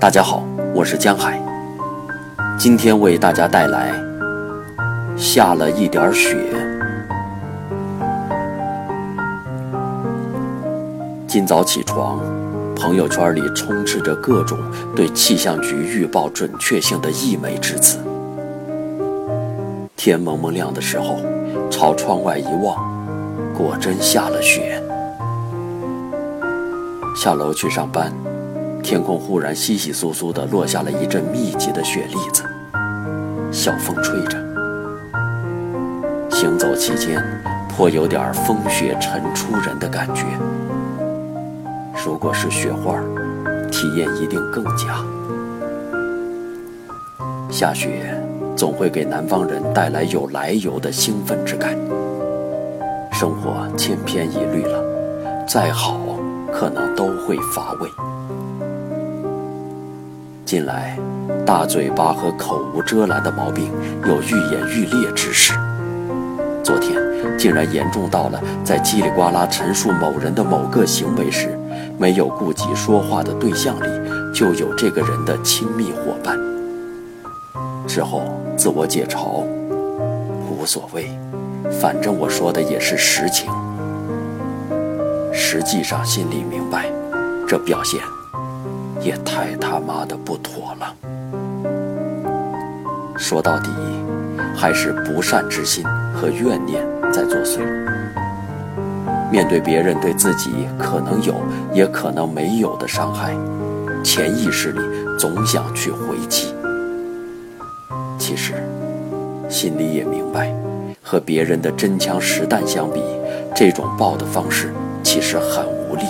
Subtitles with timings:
[0.00, 1.42] 大家好，我是江海。
[2.56, 3.92] 今天为大家带来
[5.16, 6.36] 下了一点雪。
[11.26, 12.20] 今早起床，
[12.76, 14.56] 朋友圈里充斥着各种
[14.94, 17.98] 对气象局预报准确性的溢美之词。
[19.96, 21.16] 天蒙蒙亮的时候，
[21.68, 22.76] 朝窗外一望，
[23.52, 24.80] 果真下了雪。
[27.16, 28.12] 下楼去上班。
[28.88, 32.42] 天空忽然稀稀疏疏地落下了一阵密集的雪粒子，
[33.52, 34.38] 小风吹着，
[36.30, 37.22] 行走期间
[37.68, 40.24] 颇有点风雪尘出人的感觉。
[42.02, 42.98] 如果是雪花，
[43.70, 45.04] 体验一定更佳。
[47.50, 48.18] 下雪
[48.56, 51.76] 总会给南方人带来有来由的兴奋之感。
[53.12, 54.82] 生活千篇一律了，
[55.46, 56.00] 再好
[56.50, 57.90] 可能都会乏味。
[60.48, 60.98] 近来，
[61.44, 63.70] 大嘴巴和口无遮拦的毛病
[64.06, 65.52] 有愈演愈烈之势。
[66.64, 66.96] 昨天
[67.36, 71.50] 竟然严重到了在叽里呱啦陈述某人的某个行为时，
[71.98, 76.38] 没有顾及说话的对象里就有这个人的亲密伙伴。
[77.86, 78.22] 之后
[78.56, 79.44] 自我解嘲，
[80.50, 81.10] 无所谓，
[81.78, 83.52] 反正我说的也是实情。
[85.30, 86.90] 实际上心里明白，
[87.46, 88.00] 这表现。
[89.00, 90.94] 也太他妈的不妥了！
[93.16, 93.70] 说到底，
[94.56, 97.60] 还是不善之心和怨念在作祟。
[99.30, 101.34] 面对别人对自己可能有
[101.72, 103.36] 也可能没有的伤害，
[104.02, 104.80] 潜意识里
[105.18, 106.54] 总想去回击。
[108.18, 108.54] 其实，
[109.48, 110.54] 心里也明白，
[111.02, 113.02] 和别人的真枪实弹相比，
[113.54, 116.04] 这种报的方式其实很无力，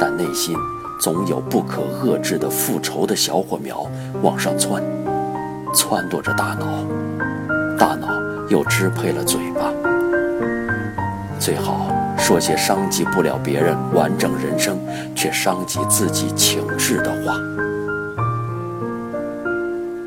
[0.00, 0.56] 但内心。
[1.00, 3.86] 总有不可遏制的复仇的小火苗
[4.22, 4.82] 往上窜，
[5.74, 6.66] 撺掇着大脑，
[7.76, 8.08] 大脑
[8.48, 9.70] 又支配了嘴巴。
[11.38, 14.78] 最好说些伤及不了别人完整人生，
[15.14, 17.36] 却伤及自己情志的话。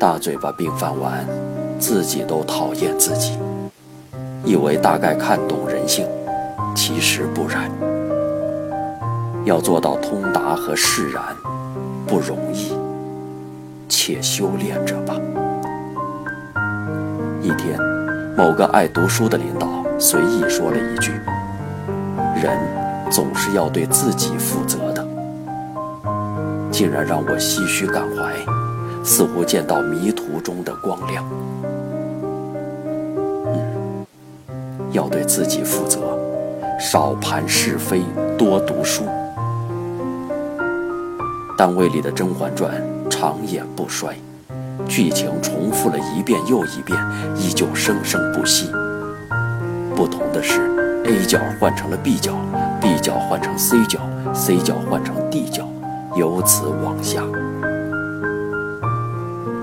[0.00, 1.24] 大嘴巴病犯完，
[1.78, 3.38] 自己都讨厌自己，
[4.44, 6.06] 以为大概看懂人性，
[6.74, 7.70] 其实不然。
[9.44, 11.22] 要做到通达和释然，
[12.06, 12.72] 不容易，
[13.88, 15.14] 且修炼着吧。
[17.40, 17.78] 一天，
[18.36, 19.68] 某个爱读书的领导
[19.98, 21.12] 随意说了一句
[22.42, 22.58] ：“人
[23.10, 25.06] 总是要对自己负责的。”
[26.70, 28.34] 竟然让我唏嘘感怀，
[29.02, 31.24] 似乎见到迷途中的光亮。
[33.46, 34.04] 嗯，
[34.92, 36.00] 要对自己负责，
[36.78, 38.02] 少盘是非，
[38.36, 39.04] 多读书。
[41.58, 42.72] 单位里的《甄嬛传》
[43.10, 44.14] 长演不衰，
[44.86, 46.96] 剧情重复了一遍又一遍，
[47.36, 48.70] 依旧生生不息。
[49.96, 50.60] 不同的是
[51.04, 52.32] ，A 角换成了 B 角
[52.80, 53.98] ，B 角换成 C 角
[54.32, 55.66] ，C 角换成 D 角，
[56.14, 57.24] 由此往下。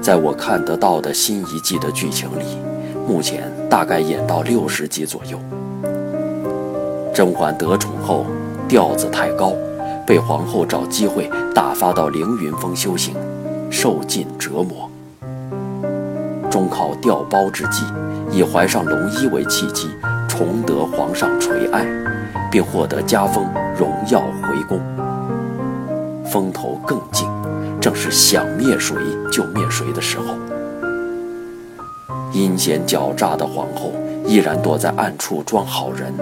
[0.02, 2.58] 在我看得到的新一季的剧情里，
[3.08, 5.40] 目前大概演到六十集左右。
[7.14, 8.26] 甄嬛得宠后，
[8.68, 9.54] 调子太高。
[10.06, 13.16] 被皇后找机会打发到凌云峰修行，
[13.72, 14.92] 受尽折磨。
[16.52, 17.86] 中考调包之际，
[18.30, 19.88] 以怀上龙衣为契机，
[20.28, 21.86] 重得皇上垂爱，
[22.52, 24.82] 并获得加封荣耀回宫。
[26.26, 27.26] 风头更劲，
[27.80, 28.98] 正是想灭谁
[29.32, 30.36] 就灭谁的时候。
[32.34, 33.94] 阴险狡诈的皇后
[34.28, 36.14] 依然躲在暗处装好人。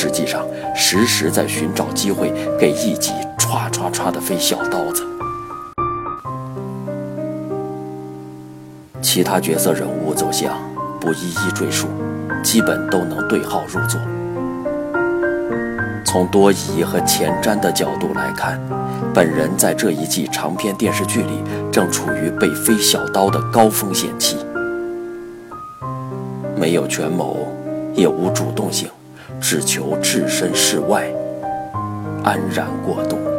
[0.00, 5.04] 实际上，时时在寻找机会给一己歘歘歘的飞小刀子。
[9.02, 10.56] 其他角色人物走向
[11.00, 11.88] 不一一赘述，
[12.44, 14.00] 基本都能对号入座。
[16.04, 18.56] 从多疑和前瞻的角度来看，
[19.12, 21.42] 本人在这一季长篇电视剧里
[21.72, 24.36] 正处于被飞小刀的高风险期，
[26.56, 27.48] 没有权谋，
[27.96, 28.88] 也无主动性。
[29.40, 31.12] 只求置身事外，
[32.24, 33.37] 安然过渡。